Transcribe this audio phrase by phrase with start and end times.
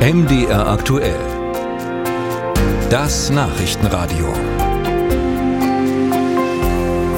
[0.00, 1.20] MDR aktuell.
[2.88, 4.32] Das Nachrichtenradio.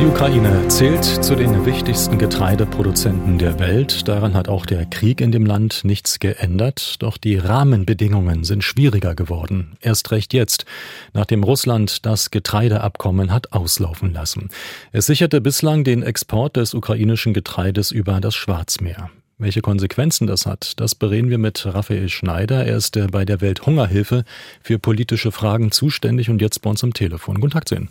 [0.00, 4.08] Die Ukraine zählt zu den wichtigsten Getreideproduzenten der Welt.
[4.08, 6.96] Daran hat auch der Krieg in dem Land nichts geändert.
[7.00, 9.76] Doch die Rahmenbedingungen sind schwieriger geworden.
[9.82, 10.64] Erst recht jetzt,
[11.12, 14.48] nachdem Russland das Getreideabkommen hat auslaufen lassen.
[14.90, 19.10] Es sicherte bislang den Export des ukrainischen Getreides über das Schwarzmeer.
[19.40, 22.66] Welche Konsequenzen das hat, das bereden wir mit Raphael Schneider.
[22.66, 24.24] Er ist bei der Welthungerhilfe
[24.62, 27.40] für politische Fragen zuständig und jetzt bei uns am Telefon.
[27.40, 27.88] Guten Tag zu Ihnen.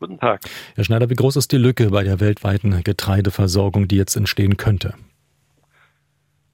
[0.00, 0.42] Guten Tag.
[0.74, 4.92] Herr Schneider, wie groß ist die Lücke bei der weltweiten Getreideversorgung, die jetzt entstehen könnte?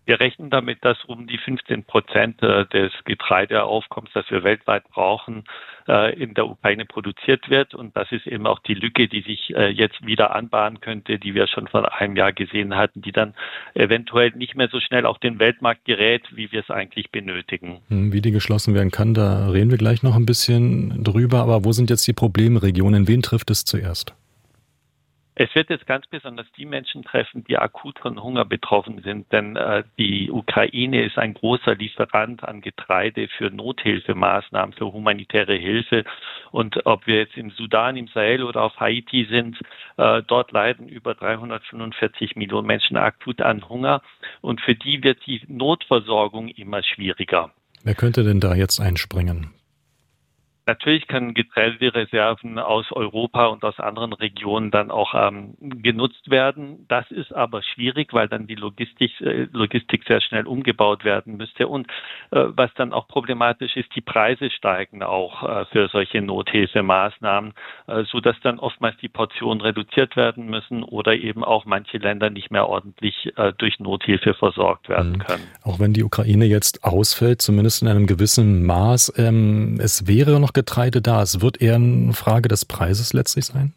[0.05, 5.38] Wir rechnen damit, dass um die 15 Prozent äh, des Getreideaufkommens, das wir weltweit brauchen,
[5.38, 7.75] äh, in der Ukraine produziert wird.
[7.75, 11.35] Und das ist eben auch die Lücke, die sich äh, jetzt wieder anbahnen könnte, die
[11.35, 13.35] wir schon vor einem Jahr gesehen hatten, die dann
[13.75, 17.79] eventuell nicht mehr so schnell auf den Weltmarkt gerät, wie wir es eigentlich benötigen.
[17.89, 21.39] Hm, wie die geschlossen werden kann, da reden wir gleich noch ein bisschen drüber.
[21.39, 23.09] Aber wo sind jetzt die Problemregionen?
[23.09, 24.15] Wen trifft es zuerst?
[25.39, 29.55] Es wird jetzt ganz besonders die Menschen treffen, die akut von Hunger betroffen sind, denn
[29.56, 36.05] äh, die Ukraine ist ein großer Lieferant an Getreide für Nothilfemaßnahmen, für humanitäre Hilfe.
[36.53, 39.59] Und ob wir jetzt im Sudan, im Sahel oder auf Haiti sind,
[39.98, 44.00] äh, dort leiden über 345 Millionen Menschen akut an Hunger.
[44.41, 47.50] Und für die wird die Notversorgung immer schwieriger.
[47.84, 49.50] Wer könnte denn da jetzt einspringen?
[50.69, 56.86] Natürlich können Getreidereserven aus Europa und aus anderen Regionen dann auch ähm, genutzt werden.
[56.89, 61.69] Das ist aber schwierig, weil dann die Logistik, äh, Logistik sehr schnell umgebaut werden müsste.
[61.69, 61.87] Und
[62.33, 67.53] äh, was dann auch problematisch ist, die Preise steigen auch äh, für solche Nothilfemaßnahmen,
[67.87, 72.28] äh, so dass dann oftmals die Portionen reduziert werden müssen oder eben auch manche Länder
[72.28, 75.19] nicht mehr ordentlich äh, durch Nothilfe versorgt werden mhm.
[75.19, 75.44] können.
[75.62, 80.56] Auch wenn die Ukraine jetzt ausfällt, zumindest in einem gewissen Maß, ähm, es wäre noch
[80.57, 83.75] Getreide da ist, wird eher eine Frage des Preises letztlich sein?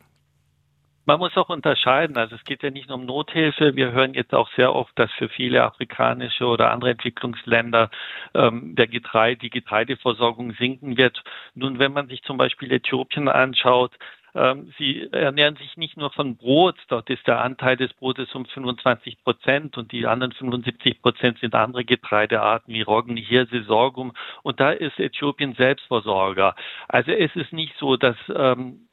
[1.05, 2.17] Man muss auch unterscheiden.
[2.17, 3.75] Also es geht ja nicht nur um Nothilfe.
[3.75, 7.89] Wir hören jetzt auch sehr oft, dass für viele afrikanische oder andere Entwicklungsländer
[8.35, 11.23] ähm, der Getreide, die Getreideversorgung sinken wird.
[11.55, 13.91] Nun, wenn man sich zum Beispiel Äthiopien anschaut,
[14.77, 19.23] sie ernähren sich nicht nur von Brot, dort ist der Anteil des Brotes um 25
[19.23, 24.13] Prozent und die anderen 75 Prozent sind andere Getreidearten wie Roggen, Hirse, Sorghum
[24.43, 26.55] und da ist Äthiopien Selbstversorger.
[26.87, 28.88] Also es ist nicht so, dass ähm,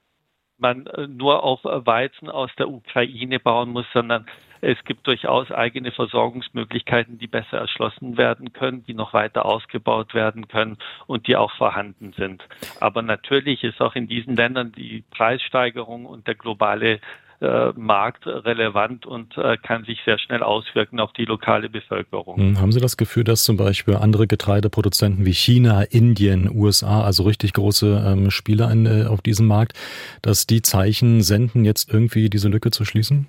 [0.59, 4.27] man äh, nur auf Weizen aus der Ukraine bauen muss, sondern
[4.61, 10.49] es gibt durchaus eigene Versorgungsmöglichkeiten, die besser erschlossen werden können, die noch weiter ausgebaut werden
[10.49, 12.43] können und die auch vorhanden sind.
[12.81, 17.01] Aber natürlich ist auch in diesen Ländern die Preissteigerung und der globale
[17.41, 22.37] äh, Markt relevant und äh, kann sich sehr schnell auswirken auf die lokale Bevölkerung.
[22.37, 27.25] Hm, haben Sie das Gefühl, dass zum Beispiel andere Getreideproduzenten wie China, Indien, USA, also
[27.25, 29.75] richtig große ähm, Spieler in, äh, auf diesem Markt,
[30.23, 33.27] dass die Zeichen senden, jetzt irgendwie diese Lücke zu schließen?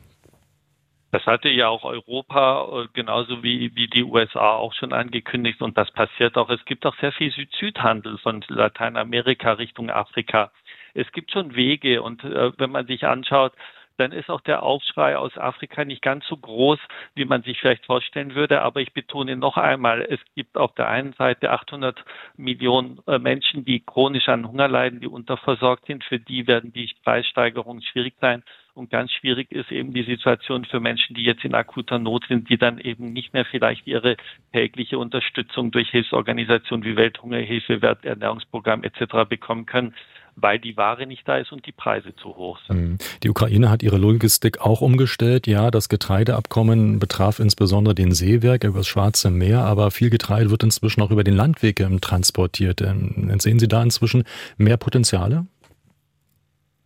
[1.12, 5.78] Das hatte ja auch Europa äh, genauso wie, wie die USA auch schon angekündigt und
[5.78, 6.50] das passiert auch.
[6.50, 10.52] Es gibt auch sehr viel Süd-Süd-Handel von Lateinamerika Richtung Afrika.
[10.94, 13.54] Es gibt schon Wege und äh, wenn man sich anschaut,
[13.98, 16.80] dann ist auch der Aufschrei aus Afrika nicht ganz so groß,
[17.16, 18.62] wie man sich vielleicht vorstellen würde.
[18.62, 22.04] Aber ich betone noch einmal, es gibt auf der einen Seite 800
[22.38, 26.04] Millionen äh, Menschen, die chronisch an Hunger leiden, die unterversorgt sind.
[26.04, 28.44] Für die werden die Preissteigerungen schwierig sein.
[28.78, 32.48] Und ganz schwierig ist eben die Situation für Menschen, die jetzt in akuter Not sind,
[32.48, 34.18] die dann eben nicht mehr vielleicht ihre
[34.54, 39.28] tägliche Unterstützung durch Hilfsorganisationen wie Welthungerhilfe, Welternährungsprogramm etc.
[39.28, 39.96] bekommen können
[40.40, 42.78] weil die Ware nicht da ist und die Preise zu hoch sind.
[42.80, 42.98] Mhm.
[43.24, 45.48] Die Ukraine hat ihre Logistik auch umgestellt.
[45.48, 50.64] Ja, das Getreideabkommen betraf insbesondere den Seewerk über das Schwarze Meer, aber viel Getreide wird
[50.64, 52.82] inzwischen auch über den Landweg ähm, transportiert.
[52.82, 54.24] Ähm, sehen Sie da inzwischen
[54.58, 55.48] mehr Potenziale?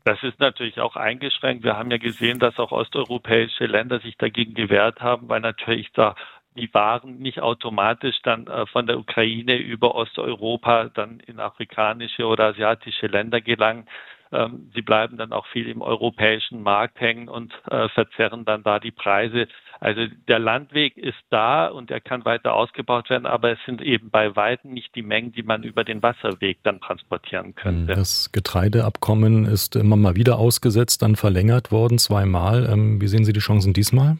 [0.05, 1.63] Das ist natürlich auch eingeschränkt.
[1.63, 6.15] Wir haben ja gesehen, dass auch osteuropäische Länder sich dagegen gewehrt haben, weil natürlich da
[6.55, 12.45] die Waren nicht automatisch dann äh, von der Ukraine über Osteuropa dann in afrikanische oder
[12.47, 13.87] asiatische Länder gelangen.
[14.33, 18.79] Ähm, sie bleiben dann auch viel im europäischen Markt hängen und äh, verzerren dann da
[18.79, 19.47] die Preise.
[19.79, 24.09] Also der Landweg ist da und er kann weiter ausgebaut werden, aber es sind eben
[24.09, 27.95] bei Weitem nicht die Mengen, die man über den Wasserweg dann transportieren könnte.
[27.95, 32.69] Das Getreideabkommen ist immer mal wieder ausgesetzt, dann verlängert worden, zweimal.
[32.71, 34.17] Ähm, wie sehen Sie die Chancen diesmal?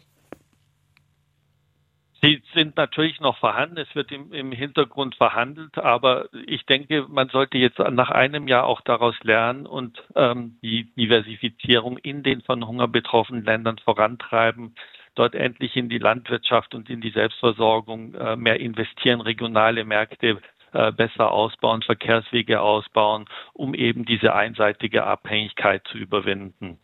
[2.24, 7.28] Sie sind natürlich noch vorhanden, es wird im, im, Hintergrund verhandelt, aber ich denke, man
[7.30, 12.64] sollte jetzt nach einem Jahr auch daraus lernen und ähm, die Diversifizierung in den von
[12.64, 14.76] Hunger betroffenen Ländern vorantreiben.
[15.16, 20.40] dort endlich in die Landwirtschaft und in die Selbstversorgung äh, mehr investieren, regionale Märkte
[20.72, 26.78] äh, besser ausbauen, Verkehrswege ausbauen, um eben diese einseitige Abhängigkeit zu überwinden.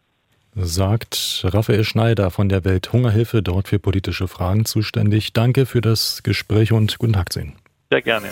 [0.54, 5.32] Sagt Raphael Schneider von der Welthungerhilfe, dort für politische Fragen zuständig.
[5.32, 7.56] Danke für das Gespräch und guten Tag zu Ihnen.
[7.90, 8.28] Sehr gerne.